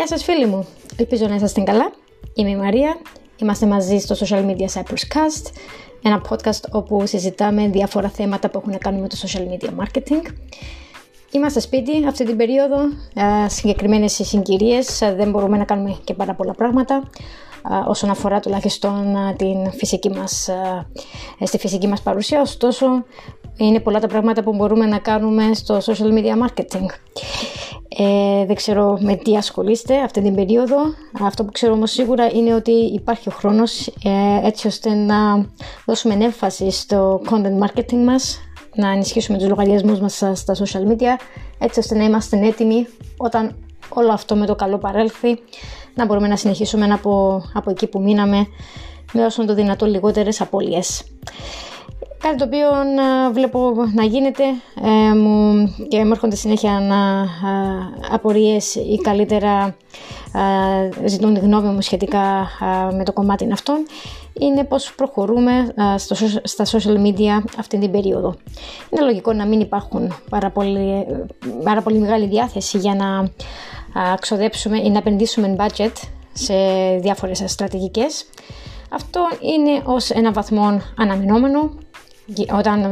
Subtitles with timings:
[0.00, 1.92] Γεια σας φίλοι μου, ελπίζω να είσαστε καλά.
[2.34, 2.96] Είμαι η Μαρία,
[3.36, 5.52] είμαστε μαζί στο Social Media Cyprus Cast,
[6.02, 10.22] ένα podcast όπου συζητάμε διάφορα θέματα που έχουν να κάνουν με το social media marketing.
[11.30, 12.76] Είμαστε σπίτι αυτή την περίοδο,
[13.46, 17.02] συγκεκριμένες συγκυρίες, δεν μπορούμε να κάνουμε και πάρα πολλά πράγματα
[17.86, 20.50] όσον αφορά τουλάχιστον την φυσική μας,
[21.44, 22.86] στη φυσική μας παρουσία, ωστόσο
[23.56, 26.86] είναι πολλά τα πράγματα που μπορούμε να κάνουμε στο social media marketing.
[27.98, 30.76] Ε, δεν ξέρω με τι ασχολείστε αυτή την περίοδο.
[31.20, 35.46] Αυτό που ξέρω όμως σίγουρα είναι ότι υπάρχει ο χρόνος ε, έτσι ώστε να
[35.86, 38.40] δώσουμε έμφαση στο content marketing μας,
[38.74, 41.20] να ενισχύσουμε τους λογαριασμούς μας στα social media,
[41.58, 42.86] έτσι ώστε να είμαστε έτοιμοι
[43.16, 43.56] όταν
[43.88, 45.38] όλο αυτό με το καλό παρέλθει,
[45.94, 48.46] να μπορούμε να συνεχίσουμε από, από εκεί που μείναμε
[49.12, 51.02] με όσο το δυνατόν λιγότερες απώλειες.
[52.22, 52.68] Κάτι το οποίο
[53.32, 54.44] βλέπω να γίνεται
[54.82, 57.26] ε, μου, και μου έρχονται συνέχεια να,
[58.14, 59.76] απορίες ή καλύτερα
[61.04, 62.48] ζητούν τη γνώμη μου σχετικά
[62.96, 63.74] με το κομμάτι αυτό
[64.32, 68.34] είναι πώς προχωρούμε στο, στα social media αυτή την περίοδο.
[68.90, 71.06] Είναι λογικό να μην υπάρχουν πάρα πολύ,
[71.64, 73.30] πάρα πολύ μεγάλη διάθεση για να
[74.20, 75.92] ξοδέψουμε ή να επενδύσουμε budget
[76.32, 76.54] σε
[77.00, 78.24] διάφορες στρατηγικές.
[78.90, 81.70] Αυτό είναι ως ένα βαθμό αναμενόμενο
[82.56, 82.90] όταν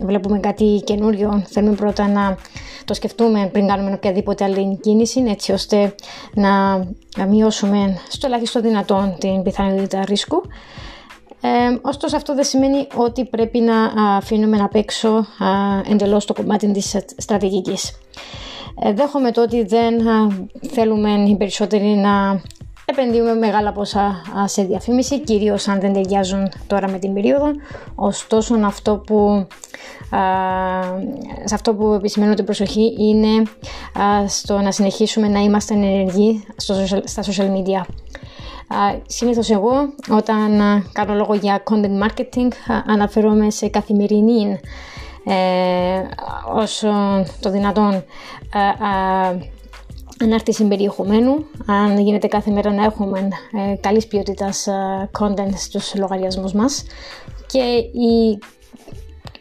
[0.00, 2.36] βλέπουμε κάτι καινούριο θέλουμε πρώτα να
[2.84, 5.94] το σκεφτούμε πριν κάνουμε οποιαδήποτε άλλη κίνηση έτσι ώστε
[6.34, 6.84] να,
[7.28, 10.42] μειώσουμε στο ελάχιστο δυνατόν την πιθανότητα ρίσκου.
[11.40, 11.48] Ε,
[11.82, 13.84] ωστόσο αυτό δεν σημαίνει ότι πρέπει να
[14.16, 15.26] αφήνουμε να παίξω
[15.90, 17.92] εντελώς το κομμάτι της στρατηγικής.
[18.82, 19.94] Ε, δέχομαι το ότι δεν
[20.70, 22.40] θέλουμε οι περισσότεροι να
[22.90, 27.50] επενδύουμε μεγάλα ποσά σε διαφήμιση, κυρίως αν δεν ταιριάζουν τώρα με την περίοδο.
[27.94, 29.46] Ωστόσο, αυτό που,
[31.44, 33.42] σε αυτό που επισημαίνω την προσοχή είναι
[34.26, 36.44] στο να συνεχίσουμε να είμαστε ενεργοί
[37.04, 37.84] στα social media.
[39.06, 39.72] Συνήθως εγώ
[40.10, 40.60] όταν
[40.92, 42.48] κάνω λόγο για content marketing
[42.86, 44.60] αναφέρομαι σε καθημερινή
[45.24, 45.34] ε,
[46.54, 46.88] όσο
[47.40, 48.04] το δυνατόν
[50.20, 56.52] ανάρτηση περιεχομένου, αν γίνεται κάθε μέρα να έχουμε ε, καλής ποιότητας ε, content στους λογαριασμούς
[56.52, 56.84] μας
[57.46, 58.38] και η,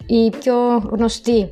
[0.06, 0.56] η πιο
[0.92, 1.50] γνωστή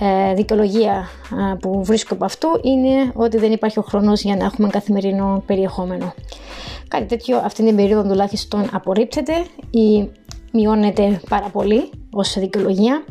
[0.00, 1.08] ε, δικαιολογία
[1.52, 5.42] ε, που βρίσκω από αυτού είναι ότι δεν υπάρχει ο χρόνος για να έχουμε καθημερινό
[5.46, 6.14] περιεχόμενο.
[6.88, 9.32] Κάτι τέτοιο αυτήν την περίοδο τουλάχιστον απορρίπτεται
[9.70, 10.10] ή
[10.52, 13.04] μειώνεται πάρα πολύ ως δικαιολογία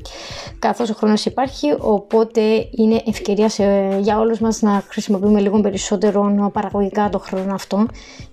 [0.59, 3.47] καθώς ο χρόνος υπάρχει οπότε είναι ευκαιρία
[3.99, 7.85] για όλους μας να χρησιμοποιούμε λίγο περισσότερο παραγωγικά το χρόνο αυτό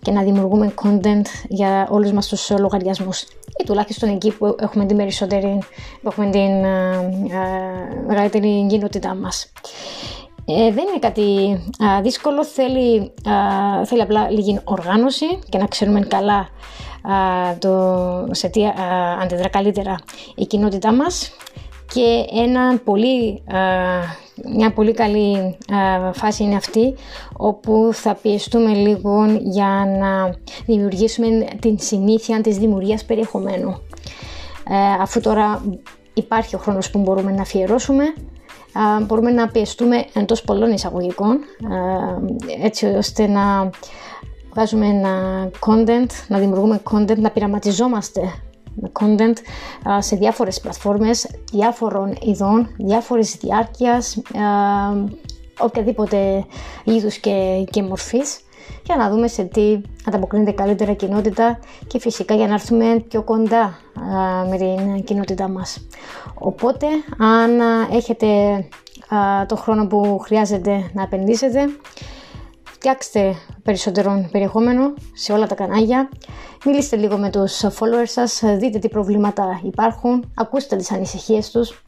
[0.03, 3.23] και να δημιουργούμε content για όλους μας τους λογαριασμούς
[3.61, 5.59] ή τουλάχιστον εκεί που έχουμε την περισσότερη
[6.03, 6.95] που έχουμε την ε,
[7.31, 9.53] ε, μεγαλύτερη κοινότητά μας.
[10.47, 11.59] Ε, δεν είναι κάτι
[12.03, 13.13] δύσκολο, θέλει,
[13.85, 16.49] θέλει απλά λίγη οργάνωση και να ξέρουμε καλά
[17.59, 18.63] το, σε τι
[19.23, 19.97] αντιδρά καλύτερα
[20.35, 21.31] η κοινότητά μας
[21.95, 23.43] και ένα πολύ,
[24.57, 25.57] μια πολύ καλή
[26.13, 26.95] φάση είναι αυτή
[27.37, 30.35] όπου θα πιεστούμε λίγο για να
[30.67, 31.27] δημιουργήσουμε
[31.61, 33.81] την συνήθεια της δημιουργίας περιεχομένου.
[34.69, 35.63] Ε, αφού τώρα
[36.15, 38.05] υπάρχει ο χρόνος που μπορούμε να αφιερώσουμε
[39.07, 41.39] μπορούμε να πιεστούμε εντός πολλών εισαγωγικών
[42.63, 43.71] έτσι ώστε να
[44.53, 45.11] βγάζουμε ένα
[45.67, 48.21] content, να δημιουργούμε content, να πειραματιζόμαστε
[48.75, 49.35] με content
[49.99, 54.23] σε διάφορες πλατφόρμες, διάφορων ειδών, διάφορες διάρκειας,
[55.59, 56.45] οποιαδήποτε
[56.85, 58.41] είδους και, και μορφής
[58.85, 63.79] για να δούμε σε τι ανταποκρίνεται καλύτερα κοινότητα και φυσικά για να έρθουμε πιο κοντά
[64.49, 65.87] με την κοινότητά μας.
[66.35, 66.87] Οπότε,
[67.19, 67.61] αν
[67.93, 68.27] έχετε
[69.47, 71.61] το χρόνο που χρειάζεται να επενδύσετε,
[72.63, 76.09] φτιάξτε περισσότερο περιεχόμενο σε όλα τα κανάλια,
[76.65, 81.83] μιλήστε λίγο με τους followers σας, δείτε τι προβλήματα υπάρχουν, ακούστε τις ανησυχίες τους,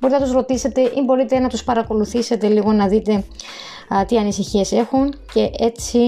[0.00, 3.24] μπορείτε να τους ρωτήσετε ή μπορείτε να τους παρακολουθήσετε λίγο να δείτε
[4.06, 5.98] τι ανησυχίες έχουν και έτσι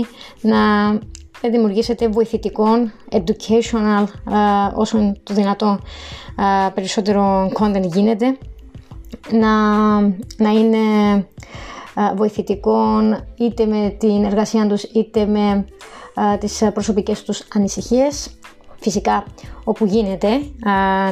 [0.41, 0.59] να
[1.51, 2.67] δημιουργήσετε βοηθητικό,
[3.11, 4.05] educational,
[4.75, 5.79] όσο το δυνατό
[6.75, 8.39] περισσότερο content γίνεται,
[9.31, 10.01] να,
[10.37, 10.79] να είναι
[12.15, 15.65] βοηθητικών είτε με την εργασία τους είτε με
[16.39, 18.31] τις προσωπικές τους ανησυχίες.
[18.81, 19.25] Φυσικά
[19.65, 20.29] όπου γίνεται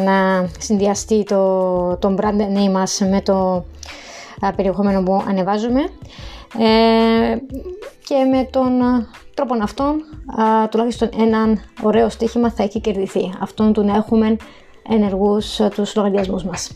[0.04, 3.64] να συνδυαστεί το, το brand name μας με το
[4.56, 5.80] περιεχόμενο που ανεβάζουμε
[6.58, 7.36] ε,
[8.04, 8.80] και με τον
[9.34, 10.04] τρόπο αυτόν
[10.70, 14.36] τουλάχιστον έναν ωραίο στοίχημα θα έχει κερδιθεί αυτόν του να έχουμε
[14.88, 16.70] ενεργούς τους λογαριασμούς μας.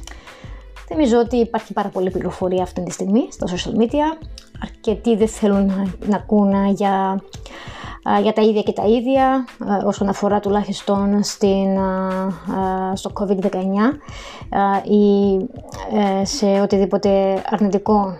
[0.87, 4.26] Θυμίζω ότι υπάρχει πάρα πολλή πληροφορία αυτή τη στιγμή στα social media.
[4.62, 7.23] αρκετοί δεν θέλουν να, να ακούν για,
[8.23, 9.44] για τα ίδια και τα ίδια
[9.85, 11.79] όσον αφορά τουλάχιστον στην,
[12.94, 13.50] στο COVID-19
[14.85, 15.37] ή
[16.23, 18.17] σε οτιδήποτε αρνητικό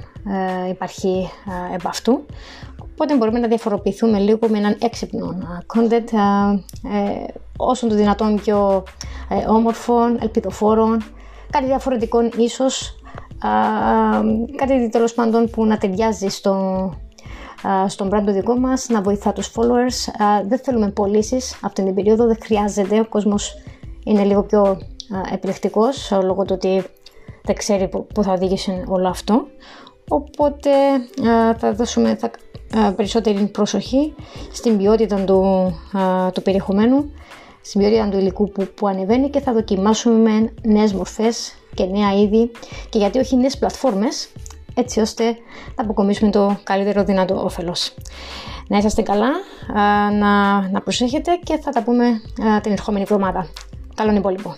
[0.71, 1.31] υπάρχει
[1.75, 2.25] επ' αυτού.
[2.95, 5.37] Οπότε μπορούμε να διαφοροποιηθούμε λίγο με έναν έξυπνο
[5.75, 6.13] content,
[6.93, 7.25] ε,
[7.57, 8.83] όσο το δυνατόν πιο
[9.29, 11.03] ε, όμορφων, ελπιδοφόρων,
[11.51, 12.95] κάτι διαφορετικό ίσως,
[14.57, 16.55] κάτι τέλος πάντων που να ταιριάζει στο,
[17.87, 20.13] στον brand το δικό μας, να βοηθά τους followers.
[20.49, 23.55] Δεν θέλουμε πωλήσεις αυτήν την περίοδο, δεν χρειάζεται, ο κόσμος
[24.05, 24.79] είναι λίγο πιο
[25.33, 26.85] επιλεκτικός λόγω του ότι
[27.45, 29.47] δεν ξέρει που θα οδήγησε όλο αυτό.
[30.09, 30.71] Οπότε
[31.59, 32.31] θα δώσουμε θα,
[32.97, 34.15] περισσότερη προσοχή
[34.53, 35.73] στην ποιότητα του,
[36.35, 37.13] του περιεχομένου,
[37.61, 42.51] στην ποιότητα του υλικού που, που ανεβαίνει και θα δοκιμάσουμε νέες μορφές και νέα είδη
[42.89, 44.29] και γιατί όχι νέες πλατφόρμες
[44.75, 45.25] έτσι ώστε
[45.77, 47.95] να αποκομίσουμε το καλύτερο δυνατό όφελος.
[48.69, 49.31] Να είσαστε καλά,
[50.13, 52.05] να, να προσέχετε και θα τα πούμε
[52.63, 53.47] την ερχόμενη εβδομάδα.
[53.95, 54.57] Καλό υπόλοιπο.